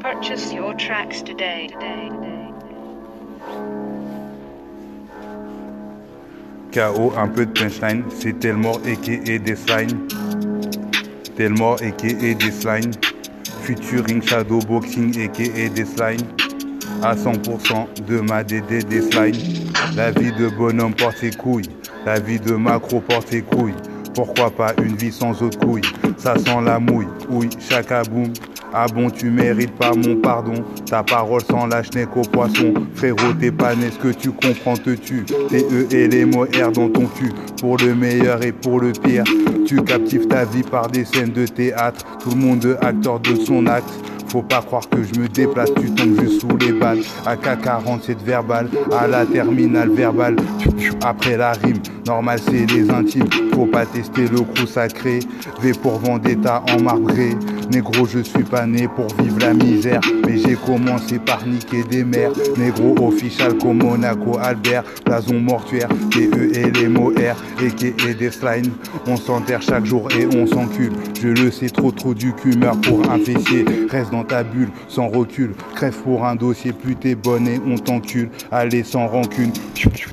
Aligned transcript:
Purchase 0.00 0.52
your 0.52 0.74
tracks 0.74 1.22
today. 1.22 1.68
KO, 6.72 7.12
un 7.16 7.28
peu 7.28 7.46
de 7.46 7.52
punchline, 7.52 8.04
c'est 8.10 8.38
tellement 8.40 8.78
et 8.84 9.38
des 9.38 9.56
slimes. 9.56 10.08
Tellement 11.36 11.76
et 11.76 12.34
des 12.34 12.50
slimes. 12.50 12.92
Futuring 13.62 14.20
Shadow 14.22 14.58
Boxing 14.58 15.16
et 15.18 15.68
des 15.68 15.84
slimes. 15.84 16.26
À 17.02 17.14
100% 17.14 18.04
de 18.06 18.20
ma 18.20 18.42
DD 18.42 18.82
des 18.82 19.02
slimes. 19.02 19.70
La 19.96 20.10
vie 20.10 20.32
de 20.32 20.48
bonhomme 20.48 20.94
porte 20.94 21.18
ses 21.18 21.30
couilles. 21.30 21.70
La 22.04 22.18
vie 22.18 22.40
de 22.40 22.54
macro 22.54 23.00
porte 23.00 23.28
ses 23.28 23.42
couilles. 23.42 23.74
Pourquoi 24.14 24.50
pas 24.50 24.72
une 24.82 24.96
vie 24.96 25.12
sans 25.12 25.42
autre 25.42 25.58
couilles 25.58 25.82
Ça 26.16 26.36
sent 26.38 26.60
la 26.64 26.78
mouille, 26.78 27.08
ouille, 27.28 27.50
boum. 28.10 28.32
Ah 28.72 28.86
bon, 28.92 29.08
tu 29.08 29.30
mérites 29.30 29.76
pas 29.76 29.92
mon 29.92 30.16
pardon. 30.16 30.54
Ta 30.86 31.04
parole 31.04 31.42
sans 31.42 31.66
lâche 31.66 31.92
n'est 31.94 32.06
qu'au 32.06 32.22
poisson. 32.22 32.74
Frérot, 32.94 33.32
t'es 33.38 33.52
pas 33.52 33.74
né, 33.76 33.90
ce 33.92 33.98
que 33.98 34.12
tu 34.12 34.32
comprends 34.32 34.76
te 34.76 34.90
tue. 34.90 35.24
TE 35.24 35.94
et 35.94 36.08
les 36.08 36.24
mots 36.24 36.44
R 36.44 36.72
dans 36.72 36.88
ton 36.88 37.06
cul. 37.06 37.32
Pour 37.60 37.76
le 37.76 37.94
meilleur 37.94 38.44
et 38.44 38.50
pour 38.50 38.80
le 38.80 38.90
pire. 38.90 39.22
Tu 39.64 39.82
captives 39.82 40.26
ta 40.26 40.44
vie 40.44 40.64
par 40.64 40.88
des 40.88 41.04
scènes 41.04 41.30
de 41.32 41.46
théâtre. 41.46 42.04
Tout 42.18 42.30
le 42.30 42.36
monde 42.36 42.78
acteur 42.82 43.20
de 43.20 43.36
son 43.36 43.66
acte. 43.66 43.94
Faut 44.34 44.42
pas 44.42 44.62
croire 44.62 44.88
que 44.88 44.96
je 45.00 45.20
me 45.20 45.28
déplace, 45.28 45.72
tu 45.80 45.88
tombes 45.94 46.20
juste 46.20 46.40
sous 46.40 46.56
les 46.56 46.72
balles. 46.72 46.98
AK-47 47.24 48.16
verbal, 48.24 48.68
à 48.90 49.06
la 49.06 49.24
terminale 49.24 49.90
verbale. 49.90 50.34
Après 51.04 51.36
la 51.36 51.52
rime, 51.52 51.78
normal 52.04 52.40
c'est 52.44 52.66
les 52.68 52.90
intimes. 52.90 53.28
Faut 53.54 53.66
pas 53.66 53.86
tester 53.86 54.22
le 54.22 54.40
crew 54.40 54.66
sacré. 54.66 55.20
V 55.62 55.70
pour 55.80 56.00
Vendetta 56.00 56.64
en 56.68 56.82
marbré. 56.82 57.36
Négro, 57.70 58.06
je 58.06 58.18
suis 58.18 58.42
pas 58.42 58.66
né 58.66 58.88
pour 58.88 59.06
vivre 59.22 59.38
la 59.38 59.54
misère. 59.54 60.00
J'ai 60.64 60.72
commencé 60.72 61.18
par 61.18 61.46
niquer 61.46 61.82
des 61.84 62.04
mers. 62.04 62.30
Négro 62.56 62.94
official 63.06 63.56
comme 63.58 63.82
Monaco, 63.82 64.38
Albert. 64.40 64.84
Blason 65.04 65.40
mortuaire, 65.40 65.88
TE 66.10 66.56
et 66.56 66.70
les 66.70 66.88
mots 66.88 67.10
R. 67.10 67.36
Et 67.62 68.14
des 68.14 68.30
slimes. 68.30 68.72
On 69.06 69.16
s'enterre 69.16 69.62
chaque 69.62 69.84
jour 69.84 70.08
et 70.12 70.26
on 70.36 70.46
s'encule. 70.46 70.92
Je 71.20 71.28
le 71.28 71.50
sais 71.50 71.68
trop 71.68 71.90
trop 71.90 72.14
du 72.14 72.32
cul 72.32 72.54
pour 72.82 73.10
un 73.10 73.18
fessier. 73.18 73.64
Reste 73.90 74.10
dans 74.10 74.24
ta 74.24 74.42
bulle, 74.42 74.70
sans 74.88 75.08
recul. 75.08 75.54
Crève 75.74 75.96
pour 76.02 76.24
un 76.24 76.36
dossier, 76.36 76.72
plus 76.72 76.96
t'es 76.96 77.14
bonne 77.14 77.48
et 77.48 77.60
on 77.66 77.76
t'encule. 77.76 78.30
Allez, 78.50 78.82
sans 78.82 79.06
rancune. 79.06 79.52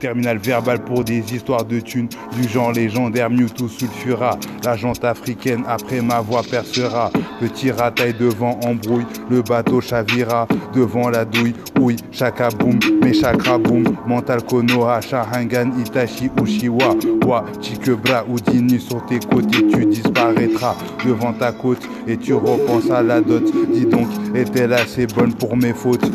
Terminal 0.00 0.38
verbal 0.38 0.84
pour 0.84 1.04
des 1.04 1.34
histoires 1.34 1.64
de 1.64 1.80
thunes. 1.80 2.08
Du 2.36 2.48
genre 2.48 2.72
légendaire, 2.72 3.30
Mewtwo 3.30 3.68
sulfura. 3.68 4.38
La 4.64 4.76
jante 4.76 5.04
africaine 5.04 5.64
après 5.66 6.00
ma 6.00 6.20
voix 6.20 6.42
percera. 6.48 7.10
Petit 7.40 7.70
rataille 7.70 8.14
devant 8.14 8.58
embrouille. 8.64 9.06
Le 9.30 9.42
bateau 9.42 9.80
chavira 9.80 10.37
devant 10.74 11.08
la 11.08 11.24
douille. 11.24 11.54
Oui, 11.80 11.96
chaka 12.12 12.48
boom, 12.50 12.78
mais 13.02 13.12
chakra 13.12 13.58
boom. 13.58 13.84
Mental 14.06 14.42
Konoha, 14.42 15.00
Sharingan, 15.00 15.72
Itachi, 15.84 16.30
Ushiwa. 16.40 16.94
Wa, 17.26 17.44
Chikebra, 17.60 18.24
Houdini 18.28 18.78
sur 18.80 19.04
tes 19.06 19.18
côtés, 19.18 19.66
tu 19.68 19.86
disparaîtras 19.86 20.76
devant 21.06 21.32
ta 21.32 21.52
côte 21.52 21.88
et 22.06 22.16
tu 22.16 22.34
repenses 22.34 22.90
à 22.90 23.02
la 23.02 23.20
dot. 23.20 23.44
Dis 23.72 23.86
donc, 23.86 24.08
est-elle 24.34 24.72
assez 24.72 25.06
bonne 25.06 25.34
pour 25.34 25.56
mes 25.56 25.72
fautes? 25.72 26.10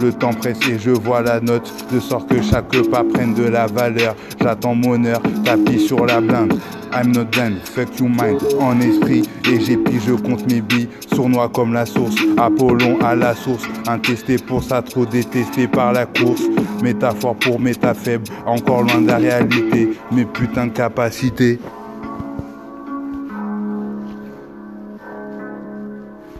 Le 0.00 0.12
temps 0.12 0.32
presse 0.32 0.58
et 0.68 0.80
je 0.80 0.90
vois 0.90 1.22
la 1.22 1.38
note, 1.38 1.72
de 1.92 2.00
sorte 2.00 2.28
que 2.28 2.42
chaque 2.42 2.76
pas 2.90 3.04
prenne 3.04 3.34
de 3.34 3.44
la 3.44 3.66
valeur. 3.66 4.16
J'attends 4.40 4.74
mon 4.74 5.04
heure, 5.04 5.22
tapis 5.44 5.78
sur 5.78 6.06
la 6.06 6.20
blinde. 6.20 6.54
I'm 6.92 7.12
not 7.12 7.26
done, 7.30 7.60
fuck 7.62 8.00
you 8.00 8.08
mind, 8.08 8.40
en 8.58 8.80
esprit, 8.80 9.28
et 9.44 9.60
j'ai 9.60 9.78
je 10.06 10.14
compte 10.14 10.50
mes 10.50 10.62
billes, 10.62 10.88
sournois 11.14 11.50
comme 11.50 11.74
la 11.74 11.84
source, 11.84 12.16
Apollon 12.38 12.98
à 13.00 13.14
la 13.14 13.34
source, 13.34 13.62
intesté 13.86 14.38
pour 14.38 14.64
ça, 14.64 14.80
trop 14.80 15.04
détesté 15.04 15.68
par 15.68 15.92
la 15.92 16.06
course, 16.06 16.42
métaphore 16.82 17.36
pour 17.36 17.60
méta 17.60 17.92
faible, 17.92 18.24
encore 18.46 18.82
loin 18.82 19.02
de 19.02 19.08
la 19.08 19.18
réalité, 19.18 19.90
mes 20.10 20.24
putains 20.24 20.68
de 20.68 20.72
capacités. 20.72 21.58